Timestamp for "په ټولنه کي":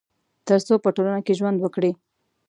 0.83-1.33